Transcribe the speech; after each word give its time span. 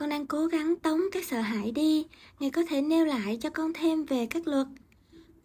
con 0.00 0.08
đang 0.08 0.26
cố 0.26 0.46
gắng 0.46 0.76
tống 0.76 1.00
các 1.12 1.24
sợ 1.24 1.40
hãi 1.40 1.70
đi. 1.70 2.06
Ngài 2.40 2.50
có 2.50 2.62
thể 2.68 2.82
nêu 2.82 3.04
lại 3.04 3.38
cho 3.40 3.50
con 3.50 3.72
thêm 3.72 4.04
về 4.04 4.26
các 4.26 4.46
luật. 4.46 4.66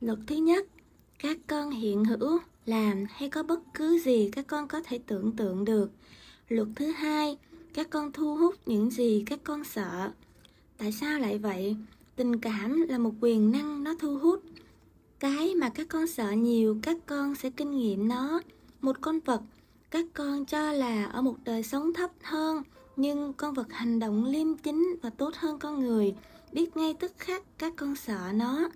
Luật 0.02 0.20
thứ 0.28 0.36
nhất, 0.36 0.68
các 1.20 1.38
con 1.48 1.72
hiện 1.72 2.06
hữu, 2.06 2.40
làm 2.66 3.06
hay 3.10 3.30
có 3.30 3.44
bất 3.44 3.60
cứ 3.74 4.00
gì 4.00 4.30
các 4.32 4.48
con 4.48 4.68
có 4.68 4.82
thể 4.86 5.00
tưởng 5.08 5.32
tượng 5.32 5.66
được. 5.66 5.90
Luật 6.50 6.68
thứ 6.76 6.86
hai, 6.86 7.38
các 7.74 7.90
con 7.90 8.12
thu 8.12 8.36
hút 8.36 8.56
những 8.66 8.92
gì 8.92 9.24
các 9.26 9.40
con 9.44 9.64
sợ. 9.64 10.12
Tại 10.78 10.92
sao 10.92 11.20
lại 11.20 11.38
vậy? 11.38 11.76
Tình 12.16 12.40
cảm 12.40 12.82
là 12.82 12.98
một 12.98 13.14
quyền 13.22 13.52
năng 13.52 13.84
nó 13.84 13.96
thu 14.00 14.18
hút. 14.18 14.44
Cái 15.20 15.56
mà 15.56 15.70
các 15.70 15.88
con 15.90 16.08
sợ 16.08 16.32
nhiều, 16.32 16.78
các 16.82 16.98
con 17.06 17.36
sẽ 17.36 17.50
kinh 17.50 17.78
nghiệm 17.78 18.08
nó. 18.08 18.42
Một 18.82 18.98
con 19.02 19.20
vật, 19.20 19.42
các 19.92 20.06
con 20.14 20.46
cho 20.46 20.72
là 20.72 21.06
ở 21.06 21.22
một 21.22 21.36
đời 21.44 21.64
sống 21.64 21.94
thấp 21.94 22.12
hơn 22.22 22.64
nhưng 22.96 23.34
con 23.34 23.54
vật 23.54 23.74
hành 23.74 24.00
động 24.00 24.26
liêm 24.26 24.58
chính 24.58 24.96
và 25.02 25.10
tốt 25.10 25.34
hơn 25.36 25.60
con 25.60 25.80
người, 25.80 26.16
biết 26.52 26.78
ngay 26.78 26.94
tức 26.94 27.12
khắc 27.18 27.44
các 27.58 27.74
con 27.76 27.96
sợ 27.96 28.32
nó. 28.34 28.70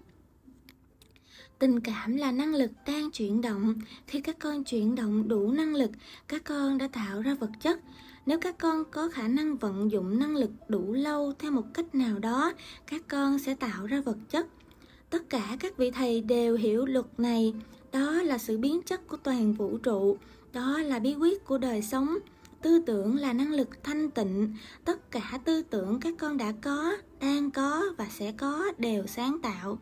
Tình 1.60 1.80
cảm 1.80 2.16
là 2.16 2.32
năng 2.32 2.56
lực 2.56 2.72
đang 2.88 3.12
chuyển 3.12 3.42
động. 3.42 3.76
Khi 4.08 4.22
các 4.22 4.40
con 4.40 4.64
chuyển 4.64 4.96
động 4.96 5.28
đủ 5.28 5.52
năng 5.52 5.76
lực, 5.76 5.92
các 6.28 6.44
con 6.44 6.78
đã 6.78 6.88
tạo 6.88 7.22
ra 7.22 7.34
vật 7.34 7.52
chất. 7.62 7.80
Nếu 8.26 8.40
các 8.40 8.58
con 8.58 8.84
có 8.92 9.10
khả 9.10 9.28
năng 9.28 9.58
vận 9.58 9.92
dụng 9.92 10.20
năng 10.20 10.36
lực 10.36 10.52
đủ 10.68 10.94
lâu 10.94 11.34
theo 11.40 11.52
một 11.52 11.66
cách 11.74 11.96
nào 11.96 12.20
đó, 12.20 12.54
các 12.88 13.02
con 13.08 13.40
sẽ 13.40 13.56
tạo 13.56 13.86
ra 13.86 14.02
vật 14.02 14.18
chất. 14.30 14.48
Tất 15.10 15.30
cả 15.30 15.58
các 15.60 15.78
vị 15.78 15.92
thầy 15.92 16.22
đều 16.22 16.58
hiểu 16.58 16.86
luật 16.86 17.06
này. 17.18 17.54
Đó 17.92 18.12
là 18.12 18.38
sự 18.38 18.58
biến 18.58 18.82
chất 18.82 19.08
của 19.08 19.18
toàn 19.18 19.54
vũ 19.54 19.78
trụ. 19.78 20.18
Đó 20.54 20.78
là 20.82 21.00
bí 21.00 21.16
quyết 21.16 21.46
của 21.46 21.58
đời 21.58 21.82
sống 21.82 22.18
tư 22.62 22.84
tưởng 22.86 23.16
là 23.16 23.34
năng 23.34 23.52
lực 23.52 23.84
thanh 23.84 24.12
tịnh. 24.12 24.56
Tất 24.86 25.12
cả 25.12 25.40
tư 25.46 25.62
tưởng 25.62 26.00
các 26.00 26.14
con 26.20 26.38
đã 26.38 26.54
có, 26.62 26.98
đang 27.20 27.52
có 27.52 27.86
và 27.98 28.08
sẽ 28.10 28.32
có 28.32 28.72
đều 28.78 29.08
sáng 29.08 29.40
tạo. 29.42 29.80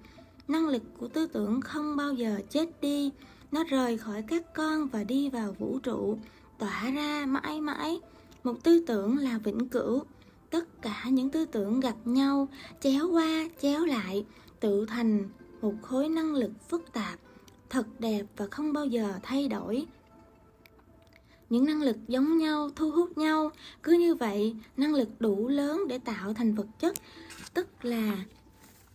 Năng 0.47 0.67
lực 0.67 0.83
của 0.97 1.07
tư 1.07 1.27
tưởng 1.27 1.61
không 1.61 1.95
bao 1.95 2.13
giờ 2.13 2.39
chết 2.49 2.81
đi. 2.81 3.11
Nó 3.52 3.63
rời 3.63 3.97
khỏi 3.97 4.23
các 4.27 4.53
con 4.53 4.87
và 4.87 5.03
đi 5.03 5.29
vào 5.29 5.55
vũ 5.59 5.79
trụ, 5.79 6.17
tỏa 6.59 6.91
ra 6.91 7.25
mãi 7.25 7.61
mãi. 7.61 7.99
Một 8.43 8.63
tư 8.63 8.83
tưởng 8.87 9.17
là 9.17 9.37
vĩnh 9.37 9.69
cửu. 9.69 10.03
Tất 10.49 10.81
cả 10.81 11.03
những 11.11 11.30
tư 11.30 11.45
tưởng 11.45 11.80
gặp 11.80 11.95
nhau, 12.05 12.47
chéo 12.81 13.09
qua, 13.11 13.49
chéo 13.61 13.85
lại, 13.85 14.25
tự 14.59 14.85
thành 14.85 15.30
một 15.61 15.73
khối 15.81 16.09
năng 16.09 16.35
lực 16.35 16.52
phức 16.69 16.93
tạp, 16.93 17.19
thật 17.69 17.87
đẹp 17.99 18.23
và 18.37 18.47
không 18.52 18.73
bao 18.73 18.85
giờ 18.85 19.13
thay 19.23 19.47
đổi 19.47 19.85
những 21.49 21.65
năng 21.65 21.81
lực 21.81 21.97
giống 22.07 22.37
nhau, 22.37 22.69
thu 22.75 22.91
hút 22.91 23.17
nhau. 23.17 23.51
Cứ 23.83 23.91
như 23.93 24.15
vậy, 24.15 24.55
năng 24.77 24.95
lực 24.95 25.09
đủ 25.19 25.47
lớn 25.47 25.83
để 25.87 25.97
tạo 25.97 26.33
thành 26.33 26.55
vật 26.55 26.67
chất. 26.79 26.95
Tức 27.53 27.67
là 27.81 28.17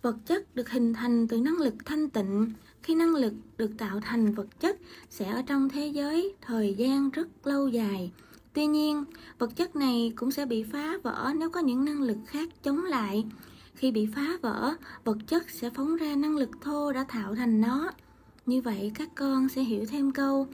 vật 0.03 0.17
chất 0.27 0.55
được 0.55 0.71
hình 0.71 0.95
thành 0.95 1.29
từ 1.29 1.41
năng 1.41 1.59
lực 1.59 1.75
thanh 1.85 2.11
tịnh. 2.11 2.53
Khi 2.83 2.95
năng 2.95 3.15
lực 3.15 3.33
được 3.57 3.71
tạo 3.79 4.01
thành 4.01 4.35
vật 4.35 4.61
chất, 4.61 4.79
sẽ 5.11 5.31
ở 5.31 5.43
trong 5.43 5.69
thế 5.69 5.87
giới 5.87 6.35
thời 6.41 6.75
gian 6.75 7.11
rất 7.11 7.47
lâu 7.47 7.69
dài. 7.69 8.13
Tuy 8.53 8.67
nhiên, 8.67 9.05
vật 9.39 9.57
chất 9.57 9.77
này 9.77 10.13
cũng 10.17 10.31
sẽ 10.31 10.47
bị 10.47 10.63
phá 10.63 10.99
vỡ 11.03 11.33
nếu 11.37 11.51
có 11.51 11.61
những 11.61 11.85
năng 11.85 12.03
lực 12.03 12.19
khác 12.27 12.49
chống 12.63 12.85
lại. 12.85 13.25
Khi 13.75 13.93
bị 13.93 14.09
phá 14.15 14.29
vỡ, 14.43 14.75
vật 15.05 15.19
chất 15.27 15.51
sẽ 15.51 15.71
phóng 15.71 15.97
ra 15.97 16.15
năng 16.17 16.37
lực 16.37 16.51
thô 16.61 16.93
đã 16.93 17.05
tạo 17.05 17.35
thành 17.35 17.61
nó. 17.61 17.91
Như 18.47 18.61
vậy, 18.61 18.93
các 18.95 19.09
con 19.15 19.49
sẽ 19.49 19.63
hiểu 19.63 19.85
thêm 19.91 20.13
câu 20.13 20.47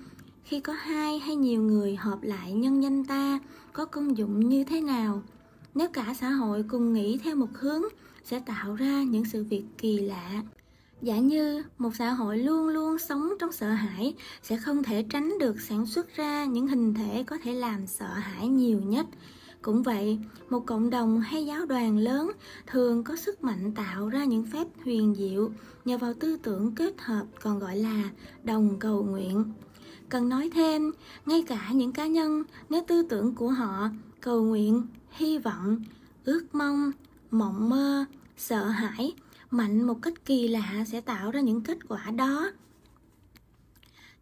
khi 0.48 0.60
có 0.60 0.72
hai 0.72 1.18
hay 1.18 1.36
nhiều 1.36 1.62
người 1.62 1.96
hợp 1.96 2.18
lại 2.22 2.52
nhân 2.52 2.82
danh 2.82 3.04
ta, 3.04 3.38
có 3.72 3.84
công 3.84 4.16
dụng 4.16 4.48
như 4.48 4.64
thế 4.64 4.80
nào? 4.80 5.22
Nếu 5.74 5.88
cả 5.88 6.14
xã 6.20 6.30
hội 6.30 6.64
cùng 6.68 6.92
nghĩ 6.92 7.18
theo 7.24 7.36
một 7.36 7.48
hướng, 7.54 7.82
sẽ 8.24 8.40
tạo 8.40 8.74
ra 8.74 9.02
những 9.02 9.24
sự 9.24 9.44
việc 9.44 9.64
kỳ 9.78 9.98
lạ. 9.98 10.42
Giả 11.02 11.18
như 11.18 11.62
một 11.78 11.90
xã 11.96 12.10
hội 12.10 12.38
luôn 12.38 12.68
luôn 12.68 12.98
sống 12.98 13.28
trong 13.40 13.52
sợ 13.52 13.68
hãi, 13.68 14.14
sẽ 14.42 14.56
không 14.56 14.82
thể 14.82 15.04
tránh 15.10 15.38
được 15.38 15.60
sản 15.60 15.86
xuất 15.86 16.16
ra 16.16 16.44
những 16.44 16.66
hình 16.66 16.94
thể 16.94 17.22
có 17.22 17.38
thể 17.42 17.52
làm 17.52 17.86
sợ 17.86 18.08
hãi 18.08 18.48
nhiều 18.48 18.80
nhất. 18.80 19.06
Cũng 19.62 19.82
vậy, 19.82 20.18
một 20.50 20.66
cộng 20.66 20.90
đồng 20.90 21.20
hay 21.20 21.46
giáo 21.46 21.66
đoàn 21.66 21.98
lớn 21.98 22.30
thường 22.66 23.04
có 23.04 23.16
sức 23.16 23.44
mạnh 23.44 23.72
tạo 23.74 24.08
ra 24.08 24.24
những 24.24 24.46
phép 24.52 24.66
huyền 24.84 25.14
diệu 25.18 25.50
nhờ 25.84 25.98
vào 25.98 26.14
tư 26.14 26.36
tưởng 26.42 26.74
kết 26.74 26.94
hợp 26.98 27.24
còn 27.42 27.58
gọi 27.58 27.76
là 27.76 28.10
đồng 28.44 28.78
cầu 28.78 29.02
nguyện 29.02 29.44
cần 30.08 30.28
nói 30.28 30.50
thêm 30.54 30.92
ngay 31.26 31.44
cả 31.46 31.70
những 31.72 31.92
cá 31.92 32.06
nhân 32.06 32.42
nếu 32.68 32.82
tư 32.86 33.02
tưởng 33.02 33.34
của 33.34 33.48
họ 33.48 33.88
cầu 34.20 34.42
nguyện 34.42 34.86
hy 35.10 35.38
vọng 35.38 35.82
ước 36.24 36.46
mong 36.52 36.92
mộng 37.30 37.68
mơ 37.68 38.04
sợ 38.36 38.64
hãi 38.64 39.12
mạnh 39.50 39.82
một 39.82 39.98
cách 40.02 40.24
kỳ 40.24 40.48
lạ 40.48 40.84
sẽ 40.86 41.00
tạo 41.00 41.30
ra 41.30 41.40
những 41.40 41.60
kết 41.60 41.78
quả 41.88 42.10
đó 42.10 42.50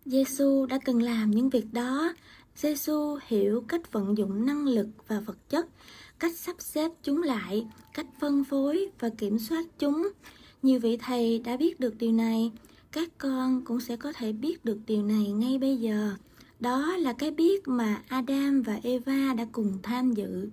Giêsu 0.06 0.66
đã 0.66 0.78
từng 0.84 1.02
làm 1.02 1.30
những 1.30 1.50
việc 1.50 1.66
đó. 1.72 2.12
Giêsu 2.56 3.18
hiểu 3.26 3.64
cách 3.68 3.92
vận 3.92 4.18
dụng 4.18 4.46
năng 4.46 4.66
lực 4.66 4.88
và 5.08 5.20
vật 5.20 5.36
chất, 5.48 5.66
cách 6.18 6.36
sắp 6.36 6.56
xếp 6.58 6.90
chúng 7.02 7.22
lại, 7.22 7.66
cách 7.94 8.06
phân 8.20 8.44
phối 8.44 8.90
và 8.98 9.08
kiểm 9.08 9.38
soát 9.38 9.64
chúng. 9.78 10.08
Nhiều 10.62 10.80
vị 10.80 10.96
thầy 10.96 11.38
đã 11.38 11.56
biết 11.56 11.80
được 11.80 11.94
điều 11.98 12.12
này, 12.12 12.52
các 12.96 13.08
con 13.18 13.64
cũng 13.64 13.80
sẽ 13.80 13.96
có 13.96 14.12
thể 14.12 14.32
biết 14.32 14.64
được 14.64 14.78
điều 14.86 15.02
này 15.02 15.30
ngay 15.30 15.58
bây 15.58 15.76
giờ. 15.76 16.14
Đó 16.60 16.96
là 16.96 17.12
cái 17.12 17.30
biết 17.30 17.68
mà 17.68 18.02
Adam 18.08 18.62
và 18.62 18.78
Eva 18.82 19.34
đã 19.34 19.46
cùng 19.52 19.78
tham 19.82 20.12
dự. 20.12 20.50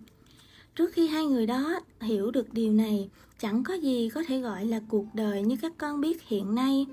Trước 0.76 0.94
khi 0.94 1.08
hai 1.08 1.26
người 1.26 1.46
đó 1.46 1.80
hiểu 2.02 2.32
được 2.32 2.54
điều 2.54 2.74
này, 2.74 3.10
chẳng 3.40 3.64
có 3.64 3.74
gì 3.74 4.10
có 4.10 4.24
thể 4.28 4.40
gọi 4.40 4.66
là 4.66 4.82
cuộc 4.90 5.06
đời 5.14 5.42
như 5.42 5.56
các 5.62 5.74
con 5.78 6.02
biết 6.02 6.24
hiện 6.24 6.56
nay. 6.56 6.86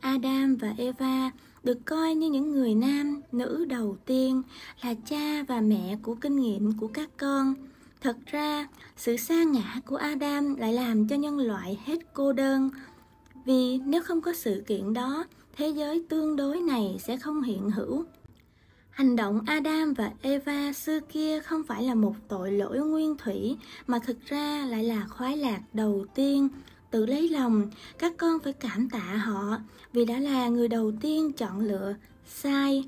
Adam 0.00 0.56
và 0.56 0.74
Eva 0.78 1.30
được 1.64 1.78
coi 1.84 2.14
như 2.14 2.30
những 2.30 2.52
người 2.52 2.74
nam, 2.74 3.20
nữ 3.32 3.64
đầu 3.64 3.96
tiên 4.06 4.42
là 4.82 4.94
cha 4.94 5.42
và 5.48 5.60
mẹ 5.60 5.96
của 6.02 6.14
kinh 6.14 6.36
nghiệm 6.36 6.72
của 6.78 6.88
các 6.88 7.10
con. 7.16 7.54
Thật 8.00 8.16
ra, 8.26 8.68
sự 8.96 9.16
sa 9.16 9.44
ngã 9.44 9.80
của 9.86 9.96
Adam 9.96 10.56
lại 10.56 10.72
làm 10.72 11.08
cho 11.08 11.16
nhân 11.16 11.38
loại 11.38 11.78
hết 11.84 11.98
cô 12.12 12.32
đơn. 12.32 12.70
Vì 13.44 13.78
nếu 13.86 14.02
không 14.02 14.20
có 14.20 14.32
sự 14.32 14.62
kiện 14.66 14.94
đó, 14.94 15.24
thế 15.56 15.68
giới 15.68 16.04
tương 16.08 16.36
đối 16.36 16.60
này 16.60 16.96
sẽ 17.00 17.16
không 17.16 17.42
hiện 17.42 17.70
hữu. 17.70 18.04
Hành 18.90 19.16
động 19.16 19.40
Adam 19.46 19.94
và 19.94 20.10
Eva 20.22 20.72
xưa 20.72 21.00
kia 21.00 21.40
không 21.40 21.62
phải 21.62 21.82
là 21.82 21.94
một 21.94 22.14
tội 22.28 22.52
lỗi 22.52 22.78
nguyên 22.78 23.16
thủy 23.16 23.56
mà 23.86 23.98
thực 23.98 24.26
ra 24.26 24.66
lại 24.66 24.84
là 24.84 25.06
khoái 25.10 25.36
lạc 25.36 25.60
đầu 25.72 26.06
tiên 26.14 26.48
tự 26.90 27.06
lấy 27.06 27.28
lòng 27.28 27.70
các 27.98 28.12
con 28.16 28.38
phải 28.38 28.52
cảm 28.52 28.88
tạ 28.90 29.16
họ 29.24 29.58
vì 29.92 30.04
đã 30.04 30.18
là 30.18 30.48
người 30.48 30.68
đầu 30.68 30.92
tiên 31.00 31.32
chọn 31.32 31.60
lựa 31.60 31.94
sai 32.26 32.84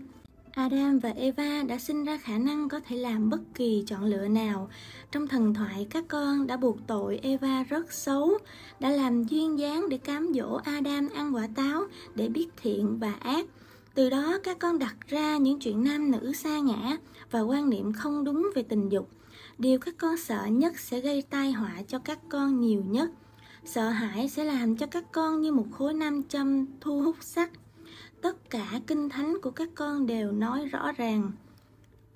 Adam 0.56 0.98
và 0.98 1.08
Eva 1.08 1.62
đã 1.62 1.78
sinh 1.78 2.04
ra 2.04 2.18
khả 2.18 2.38
năng 2.38 2.68
có 2.68 2.80
thể 2.80 2.96
làm 2.96 3.30
bất 3.30 3.40
kỳ 3.54 3.84
chọn 3.86 4.04
lựa 4.04 4.28
nào. 4.28 4.70
Trong 5.12 5.28
thần 5.28 5.54
thoại, 5.54 5.86
các 5.90 6.04
con 6.08 6.46
đã 6.46 6.56
buộc 6.56 6.76
tội 6.86 7.20
Eva 7.22 7.62
rất 7.62 7.92
xấu, 7.92 8.38
đã 8.80 8.90
làm 8.90 9.24
duyên 9.24 9.58
dáng 9.58 9.88
để 9.88 9.98
cám 9.98 10.32
dỗ 10.34 10.60
Adam 10.64 11.08
ăn 11.14 11.34
quả 11.34 11.48
táo 11.54 11.84
để 12.14 12.28
biết 12.28 12.48
thiện 12.62 12.98
và 12.98 13.12
ác. 13.12 13.46
Từ 13.94 14.10
đó 14.10 14.38
các 14.44 14.58
con 14.58 14.78
đặt 14.78 14.96
ra 15.08 15.36
những 15.36 15.58
chuyện 15.58 15.84
nam 15.84 16.10
nữ 16.10 16.32
xa 16.32 16.58
ngã 16.58 16.96
và 17.30 17.40
quan 17.40 17.70
niệm 17.70 17.92
không 17.92 18.24
đúng 18.24 18.50
về 18.54 18.62
tình 18.62 18.88
dục. 18.88 19.10
Điều 19.58 19.78
các 19.78 19.94
con 19.98 20.16
sợ 20.16 20.46
nhất 20.46 20.78
sẽ 20.78 21.00
gây 21.00 21.22
tai 21.22 21.52
họa 21.52 21.74
cho 21.88 21.98
các 21.98 22.18
con 22.28 22.60
nhiều 22.60 22.82
nhất. 22.86 23.10
Sợ 23.64 23.88
hãi 23.88 24.28
sẽ 24.28 24.44
làm 24.44 24.76
cho 24.76 24.86
các 24.86 25.04
con 25.12 25.40
như 25.40 25.52
một 25.52 25.66
khối 25.72 25.94
nam 25.94 26.22
châm 26.22 26.66
thu 26.80 27.02
hút 27.02 27.16
sắt. 27.20 27.50
Tất 28.26 28.50
cả 28.50 28.81
kinh 28.87 29.09
thánh 29.09 29.37
của 29.42 29.50
các 29.50 29.69
con 29.75 30.06
đều 30.06 30.32
nói 30.32 30.66
rõ 30.66 30.92
ràng. 30.92 31.32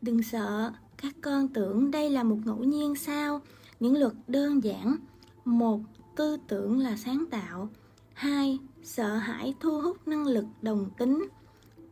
Đừng 0.02 0.22
sợ, 0.22 0.72
các 0.96 1.14
con 1.20 1.48
tưởng 1.48 1.90
đây 1.90 2.10
là 2.10 2.22
một 2.22 2.36
ngẫu 2.44 2.64
nhiên 2.64 2.94
sao? 2.94 3.40
Những 3.80 3.96
luật 3.96 4.12
đơn 4.26 4.64
giản. 4.64 4.96
Một, 5.44 5.80
tư 6.16 6.36
tưởng 6.48 6.78
là 6.78 6.96
sáng 6.96 7.24
tạo. 7.30 7.68
Hai, 8.12 8.58
sợ 8.82 9.16
hãi 9.16 9.54
thu 9.60 9.80
hút 9.80 10.08
năng 10.08 10.26
lực 10.26 10.44
đồng 10.62 10.90
tính. 10.98 11.28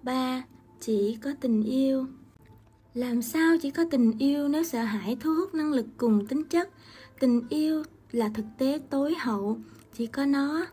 Ba, 0.02 0.42
chỉ 0.80 1.18
có 1.22 1.30
tình 1.40 1.62
yêu. 1.62 2.06
Làm 2.94 3.22
sao 3.22 3.56
chỉ 3.62 3.70
có 3.70 3.84
tình 3.90 4.18
yêu 4.18 4.48
nếu 4.48 4.64
sợ 4.64 4.82
hãi 4.82 5.16
thu 5.20 5.34
hút 5.34 5.54
năng 5.54 5.72
lực 5.72 5.86
cùng 5.96 6.26
tính 6.26 6.44
chất? 6.44 6.70
Tình 7.20 7.42
yêu 7.48 7.82
là 8.12 8.30
thực 8.34 8.46
tế 8.58 8.80
tối 8.90 9.14
hậu 9.18 9.58
chỉ 9.94 10.06
có 10.06 10.26
nó 10.26 10.66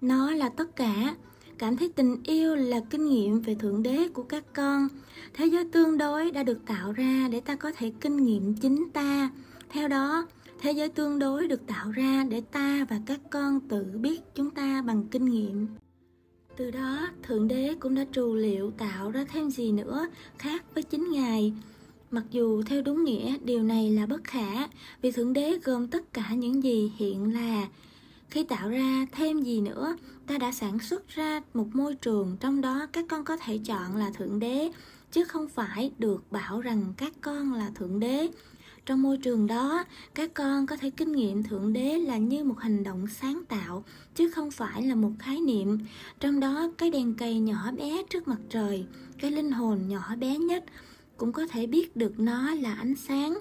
nó 0.00 0.30
là 0.30 0.48
tất 0.48 0.76
cả 0.76 1.14
cảm 1.62 1.76
thấy 1.76 1.88
tình 1.88 2.16
yêu 2.24 2.54
là 2.54 2.80
kinh 2.90 3.08
nghiệm 3.08 3.40
về 3.40 3.54
thượng 3.54 3.82
đế 3.82 4.08
của 4.08 4.22
các 4.22 4.44
con. 4.54 4.88
Thế 5.34 5.46
giới 5.46 5.64
tương 5.64 5.98
đối 5.98 6.30
đã 6.30 6.42
được 6.42 6.58
tạo 6.66 6.92
ra 6.92 7.28
để 7.32 7.40
ta 7.40 7.56
có 7.56 7.72
thể 7.76 7.92
kinh 8.00 8.16
nghiệm 8.16 8.54
chính 8.54 8.88
ta. 8.92 9.30
Theo 9.70 9.88
đó 9.88 10.26
thế 10.60 10.72
giới 10.72 10.88
tương 10.88 11.18
đối 11.18 11.48
được 11.48 11.66
tạo 11.66 11.90
ra 11.90 12.24
để 12.30 12.40
ta 12.52 12.86
và 12.90 13.00
các 13.06 13.20
con 13.30 13.60
tự 13.60 13.84
biết 13.84 14.20
chúng 14.34 14.50
ta 14.50 14.82
bằng 14.86 15.04
kinh 15.10 15.24
nghiệm. 15.24 15.66
Từ 16.56 16.70
đó 16.70 17.08
thượng 17.22 17.48
đế 17.48 17.74
cũng 17.80 17.94
đã 17.94 18.04
trù 18.12 18.34
liệu 18.34 18.70
tạo 18.70 19.10
ra 19.10 19.24
thêm 19.32 19.50
gì 19.50 19.72
nữa 19.72 20.06
khác 20.38 20.64
với 20.74 20.82
chính 20.82 21.10
ngài. 21.12 21.52
Mặc 22.10 22.24
dù 22.30 22.62
theo 22.62 22.82
đúng 22.82 23.04
nghĩa 23.04 23.36
điều 23.44 23.62
này 23.62 23.90
là 23.90 24.06
bất 24.06 24.24
khả, 24.24 24.66
vì 25.02 25.12
Thượng 25.12 25.32
Đế 25.32 25.58
gồm 25.64 25.88
tất 25.88 26.12
cả 26.12 26.34
những 26.34 26.62
gì 26.62 26.92
hiện 26.96 27.34
là. 27.34 27.68
Khi 28.32 28.44
tạo 28.44 28.68
ra 28.68 29.06
thêm 29.12 29.42
gì 29.42 29.60
nữa, 29.60 29.96
ta 30.26 30.38
đã 30.38 30.52
sản 30.52 30.78
xuất 30.78 31.08
ra 31.08 31.40
một 31.54 31.66
môi 31.72 31.94
trường 31.94 32.36
trong 32.40 32.60
đó 32.60 32.86
các 32.92 33.04
con 33.08 33.24
có 33.24 33.36
thể 33.36 33.58
chọn 33.58 33.96
là 33.96 34.10
Thượng 34.10 34.38
Đế, 34.38 34.70
chứ 35.10 35.24
không 35.24 35.48
phải 35.48 35.92
được 35.98 36.32
bảo 36.32 36.60
rằng 36.60 36.94
các 36.96 37.12
con 37.20 37.52
là 37.52 37.70
Thượng 37.74 38.00
Đế. 38.00 38.28
Trong 38.86 39.02
môi 39.02 39.16
trường 39.16 39.46
đó, 39.46 39.84
các 40.14 40.34
con 40.34 40.66
có 40.66 40.76
thể 40.76 40.90
kinh 40.90 41.12
nghiệm 41.12 41.42
Thượng 41.42 41.72
Đế 41.72 41.98
là 41.98 42.16
như 42.16 42.44
một 42.44 42.58
hành 42.58 42.84
động 42.84 43.06
sáng 43.20 43.42
tạo, 43.48 43.84
chứ 44.14 44.30
không 44.30 44.50
phải 44.50 44.82
là 44.82 44.94
một 44.94 45.12
khái 45.18 45.40
niệm. 45.40 45.78
Trong 46.20 46.40
đó, 46.40 46.70
cái 46.78 46.90
đèn 46.90 47.14
cầy 47.14 47.38
nhỏ 47.38 47.72
bé 47.72 48.02
trước 48.10 48.28
mặt 48.28 48.40
trời, 48.48 48.86
cái 49.18 49.30
linh 49.30 49.52
hồn 49.52 49.88
nhỏ 49.88 50.16
bé 50.16 50.38
nhất, 50.38 50.64
cũng 51.16 51.32
có 51.32 51.46
thể 51.46 51.66
biết 51.66 51.96
được 51.96 52.20
nó 52.20 52.54
là 52.54 52.74
ánh 52.74 52.94
sáng 52.96 53.38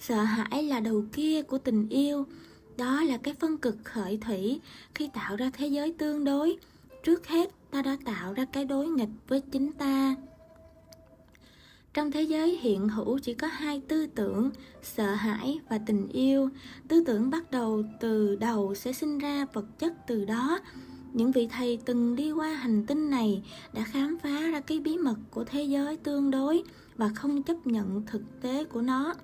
sợ 0.00 0.22
hãi 0.22 0.62
là 0.62 0.80
đầu 0.80 1.04
kia 1.12 1.42
của 1.42 1.58
tình 1.58 1.88
yêu 1.88 2.26
đó 2.76 3.02
là 3.02 3.16
cái 3.16 3.34
phân 3.34 3.58
cực 3.58 3.76
khởi 3.84 4.16
thủy 4.16 4.60
khi 4.94 5.10
tạo 5.14 5.36
ra 5.36 5.50
thế 5.52 5.66
giới 5.66 5.94
tương 5.98 6.24
đối. 6.24 6.58
Trước 7.02 7.26
hết, 7.26 7.50
ta 7.70 7.82
đã 7.82 7.96
tạo 8.04 8.32
ra 8.32 8.44
cái 8.44 8.64
đối 8.64 8.86
nghịch 8.86 9.08
với 9.28 9.40
chính 9.40 9.72
ta. 9.72 10.14
Trong 11.94 12.10
thế 12.10 12.22
giới 12.22 12.56
hiện 12.56 12.88
hữu 12.88 13.18
chỉ 13.18 13.34
có 13.34 13.46
hai 13.46 13.80
tư 13.88 14.06
tưởng, 14.06 14.50
sợ 14.82 15.14
hãi 15.14 15.60
và 15.68 15.78
tình 15.86 16.08
yêu. 16.08 16.48
Tư 16.88 17.04
tưởng 17.06 17.30
bắt 17.30 17.50
đầu 17.50 17.82
từ 18.00 18.36
đầu 18.36 18.74
sẽ 18.74 18.92
sinh 18.92 19.18
ra 19.18 19.46
vật 19.52 19.78
chất 19.78 19.92
từ 20.06 20.24
đó. 20.24 20.58
Những 21.12 21.32
vị 21.32 21.48
thầy 21.50 21.78
từng 21.84 22.16
đi 22.16 22.32
qua 22.32 22.48
hành 22.48 22.86
tinh 22.86 23.10
này 23.10 23.42
đã 23.72 23.84
khám 23.84 24.18
phá 24.22 24.40
ra 24.40 24.60
cái 24.60 24.80
bí 24.80 24.98
mật 24.98 25.16
của 25.30 25.44
thế 25.44 25.62
giới 25.62 25.96
tương 25.96 26.30
đối 26.30 26.62
và 26.96 27.10
không 27.14 27.42
chấp 27.42 27.66
nhận 27.66 28.02
thực 28.06 28.22
tế 28.40 28.64
của 28.64 28.82
nó 28.82 29.14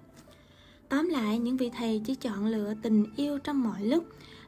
tóm 0.90 1.08
lại, 1.08 1.38
những 1.38 1.56
vị 1.56 1.70
thầy 1.78 2.02
chỉ 2.04 2.14
chọn 2.14 2.46
lựa 2.46 2.74
tình 2.82 3.04
yêu 3.16 3.38
trong 3.38 3.62
mọi 3.62 3.84
lúc, 3.84 4.04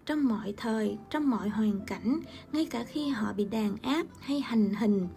trong 0.07 0.29
mọi 0.29 0.55
thời, 0.57 0.99
trong 1.11 1.31
mọi 1.31 1.49
hoàn 1.49 1.81
cảnh, 1.87 2.21
ngay 2.53 2.67
cả 2.67 2.85
khi 2.85 3.09
họ 3.09 3.33
bị 3.33 3.45
đàn 3.45 3.77
áp 3.83 4.07
hay 4.21 4.41
hành 4.41 4.75
hình. 4.75 5.09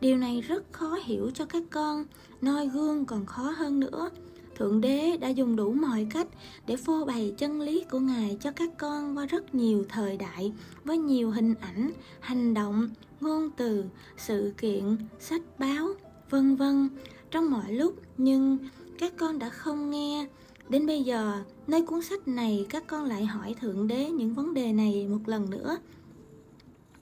Điều 0.00 0.16
này 0.16 0.40
rất 0.40 0.72
khó 0.72 0.98
hiểu 1.04 1.30
cho 1.34 1.44
các 1.44 1.62
con, 1.70 2.04
noi 2.40 2.66
gương 2.68 3.04
còn 3.04 3.26
khó 3.26 3.42
hơn 3.42 3.80
nữa. 3.80 4.10
Thượng 4.56 4.80
đế 4.80 5.16
đã 5.16 5.28
dùng 5.28 5.56
đủ 5.56 5.72
mọi 5.72 6.06
cách 6.10 6.26
để 6.66 6.76
phô 6.76 7.04
bày 7.04 7.34
chân 7.38 7.60
lý 7.60 7.84
của 7.90 7.98
ngài 7.98 8.36
cho 8.40 8.50
các 8.50 8.70
con 8.78 9.16
qua 9.16 9.26
rất 9.26 9.54
nhiều 9.54 9.84
thời 9.88 10.16
đại, 10.16 10.52
với 10.84 10.98
nhiều 10.98 11.30
hình 11.30 11.54
ảnh, 11.54 11.92
hành 12.20 12.54
động, 12.54 12.88
ngôn 13.20 13.50
từ, 13.56 13.84
sự 14.16 14.52
kiện, 14.58 14.96
sách 15.18 15.42
báo, 15.58 15.88
vân 16.30 16.56
vân. 16.56 16.88
Trong 17.30 17.50
mọi 17.50 17.72
lúc, 17.72 17.94
nhưng 18.16 18.58
các 18.98 19.12
con 19.18 19.38
đã 19.38 19.48
không 19.48 19.90
nghe 19.90 20.26
đến 20.72 20.86
bây 20.86 21.02
giờ, 21.02 21.42
nơi 21.66 21.82
cuốn 21.82 22.02
sách 22.02 22.28
này 22.28 22.66
các 22.70 22.86
con 22.86 23.04
lại 23.04 23.26
hỏi 23.26 23.54
thượng 23.60 23.88
đế 23.88 24.10
những 24.10 24.34
vấn 24.34 24.54
đề 24.54 24.72
này 24.72 25.06
một 25.08 25.18
lần 25.26 25.50
nữa. 25.50 25.78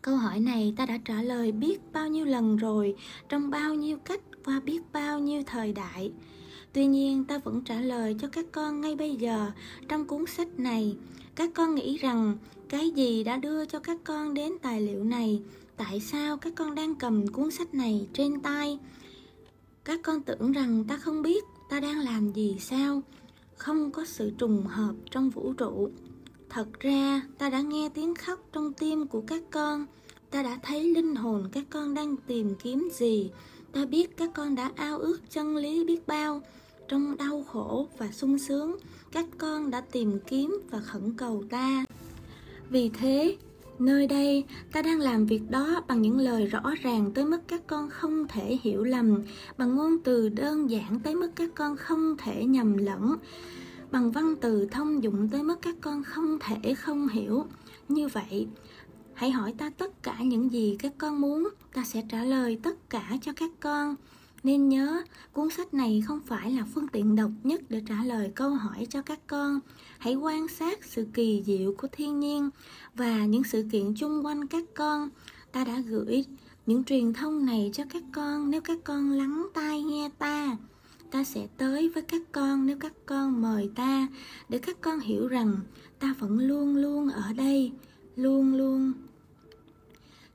Câu 0.03 0.17
hỏi 0.17 0.41
này 0.41 0.75
ta 0.77 0.87
đã 0.87 0.99
trả 1.05 1.23
lời 1.23 1.53
biết 1.53 1.79
bao 1.93 2.09
nhiêu 2.09 2.25
lần 2.25 2.57
rồi, 2.57 2.95
trong 3.29 3.51
bao 3.51 3.75
nhiêu 3.75 3.99
cách, 3.99 4.21
qua 4.45 4.61
biết 4.61 4.81
bao 4.93 5.19
nhiêu 5.19 5.43
thời 5.47 5.73
đại. 5.73 6.13
Tuy 6.73 6.87
nhiên, 6.87 7.25
ta 7.25 7.39
vẫn 7.39 7.65
trả 7.65 7.81
lời 7.81 8.17
cho 8.21 8.29
các 8.29 8.47
con 8.53 8.81
ngay 8.81 8.97
bây 8.97 9.17
giờ, 9.17 9.51
trong 9.89 10.05
cuốn 10.05 10.27
sách 10.27 10.59
này. 10.59 10.97
Các 11.35 11.51
con 11.55 11.75
nghĩ 11.75 11.97
rằng, 11.97 12.37
cái 12.69 12.91
gì 12.91 13.25
đã 13.25 13.37
đưa 13.37 13.65
cho 13.65 13.79
các 13.79 13.99
con 14.05 14.35
đến 14.35 14.53
tài 14.63 14.81
liệu 14.81 15.05
này? 15.05 15.43
Tại 15.77 16.01
sao 16.01 16.37
các 16.37 16.53
con 16.57 16.75
đang 16.75 16.95
cầm 16.95 17.27
cuốn 17.27 17.51
sách 17.51 17.75
này 17.75 18.09
trên 18.13 18.41
tay? 18.41 18.79
Các 19.85 20.01
con 20.03 20.23
tưởng 20.23 20.53
rằng 20.53 20.85
ta 20.89 20.97
không 20.97 21.23
biết 21.23 21.45
ta 21.71 21.81
đang 21.81 21.99
làm 21.99 22.33
gì 22.33 22.57
sao? 22.61 23.03
Không 23.61 23.91
có 23.91 24.05
sự 24.05 24.31
trùng 24.39 24.67
hợp 24.67 24.95
trong 25.11 25.31
vũ 25.31 25.53
trụ. 25.53 25.91
Thật 26.49 26.81
ra, 26.81 27.23
ta 27.39 27.51
đã 27.51 27.61
nghe 27.61 27.89
tiếng 27.95 28.15
khóc 28.15 28.41
trong 28.53 28.73
tim 28.73 29.07
của 29.07 29.21
các 29.21 29.43
con. 29.51 29.87
Ta 30.31 30.43
đã 30.43 30.59
thấy 30.63 30.85
linh 30.85 31.15
hồn 31.15 31.49
các 31.53 31.65
con 31.71 31.95
đang 31.95 32.17
tìm 32.17 32.55
kiếm 32.55 32.89
gì. 32.93 33.31
Ta 33.73 33.85
biết 33.85 34.17
các 34.17 34.31
con 34.35 34.55
đã 34.55 34.71
ao 34.77 34.99
ước 34.99 35.21
chân 35.31 35.57
lý 35.57 35.85
biết 35.85 36.07
bao. 36.07 36.43
Trong 36.89 37.17
đau 37.17 37.45
khổ 37.49 37.89
và 37.99 38.09
sung 38.13 38.39
sướng, 38.39 38.77
các 39.13 39.27
con 39.39 39.71
đã 39.71 39.81
tìm 39.81 40.19
kiếm 40.27 40.61
và 40.71 40.81
khẩn 40.81 41.15
cầu 41.17 41.45
ta. 41.51 41.85
Vì 42.71 42.89
thế 42.89 43.37
Nơi 43.81 44.07
đây, 44.07 44.45
ta 44.73 44.83
đang 44.83 45.01
làm 45.01 45.27
việc 45.27 45.51
đó 45.51 45.83
bằng 45.89 46.03
những 46.03 46.19
lời 46.19 46.47
rõ 46.47 46.63
ràng 46.83 47.11
tới 47.15 47.25
mức 47.25 47.41
các 47.49 47.67
con 47.67 47.91
không 47.91 48.29
thể 48.29 48.59
hiểu 48.63 48.85
lầm, 48.85 49.23
bằng 49.59 49.77
ngôn 49.77 49.99
từ 50.05 50.29
đơn 50.29 50.71
giản 50.71 51.01
tới 51.01 51.15
mức 51.15 51.31
các 51.37 51.51
con 51.55 51.77
không 51.77 52.17
thể 52.19 52.45
nhầm 52.45 52.77
lẫn, 52.77 53.17
bằng 53.91 54.13
văn 54.13 54.35
từ 54.41 54.67
thông 54.71 55.03
dụng 55.03 55.29
tới 55.29 55.43
mức 55.43 55.59
các 55.63 55.75
con 55.81 56.03
không 56.03 56.39
thể 56.41 56.75
không 56.75 57.09
hiểu. 57.09 57.45
Như 57.89 58.09
vậy, 58.09 58.49
hãy 59.15 59.31
hỏi 59.31 59.55
ta 59.59 59.71
tất 59.71 60.03
cả 60.03 60.17
những 60.21 60.53
gì 60.53 60.77
các 60.79 60.93
con 60.99 61.21
muốn, 61.21 61.49
ta 61.73 61.85
sẽ 61.85 62.03
trả 62.09 62.25
lời 62.25 62.59
tất 62.63 62.91
cả 62.91 63.11
cho 63.23 63.33
các 63.37 63.51
con. 63.61 63.97
Nên 64.43 64.69
nhớ, 64.69 65.03
cuốn 65.33 65.51
sách 65.51 65.75
này 65.75 66.03
không 66.07 66.21
phải 66.27 66.51
là 66.51 66.65
phương 66.75 66.89
tiện 66.89 67.17
độc 67.17 67.31
nhất 67.45 67.61
để 67.69 67.83
trả 67.89 68.05
lời 68.05 68.33
câu 68.35 68.51
hỏi 68.51 68.87
cho 68.91 69.03
các 69.03 69.21
con. 69.27 69.61
Hãy 69.99 70.15
quan 70.15 70.49
sát 70.49 70.85
sự 70.85 71.07
kỳ 71.15 71.43
diệu 71.47 71.75
của 71.79 71.89
thiên 71.93 72.21
nhiên 72.21 72.51
và 72.95 73.27
những 73.27 73.45
sự 73.45 73.65
kiện 73.73 73.95
chung 73.95 74.27
quanh 74.27 74.47
các 74.47 74.65
con. 74.75 75.09
Ta 75.53 75.65
đã 75.65 75.81
gửi 75.81 76.25
những 76.67 76.85
truyền 76.85 77.13
thông 77.13 77.47
này 77.47 77.71
cho 77.73 77.85
các 77.91 78.03
con 78.13 78.51
nếu 78.51 78.61
các 78.61 78.79
con 78.85 79.11
lắng 79.11 79.47
tai 79.55 79.83
nghe 79.83 80.11
ta. 80.19 80.57
Ta 81.11 81.25
sẽ 81.25 81.47
tới 81.57 81.89
với 81.89 82.03
các 82.03 82.23
con 82.33 82.67
nếu 82.67 82.77
các 82.81 82.93
con 83.07 83.43
mời 83.43 83.71
ta 83.75 84.09
để 84.49 84.59
các 84.59 84.81
con 84.81 85.01
hiểu 85.01 85.29
rằng 85.29 85.57
ta 85.99 86.15
vẫn 86.19 86.39
luôn 86.39 86.77
luôn 86.77 87.09
ở 87.09 87.33
đây, 87.33 87.73
luôn 88.17 88.55
luôn. 88.55 88.93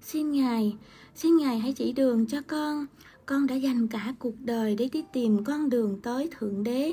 Xin 0.01 0.31
Ngài, 0.31 0.75
xin 1.15 1.37
Ngài 1.37 1.59
hãy 1.59 1.73
chỉ 1.73 1.91
đường 1.91 2.25
cho 2.25 2.41
con 2.47 2.85
con 3.25 3.47
đã 3.47 3.55
dành 3.55 3.87
cả 3.87 4.13
cuộc 4.19 4.35
đời 4.39 4.75
để 4.75 4.89
đi 4.91 5.03
tìm 5.13 5.43
con 5.43 5.69
đường 5.69 5.99
tới 6.01 6.29
thượng 6.37 6.63
đế. 6.63 6.91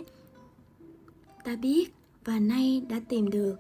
Ta 1.45 1.57
biết 1.57 1.95
và 2.25 2.39
nay 2.39 2.83
đã 2.89 3.01
tìm 3.09 3.31
được. 3.31 3.57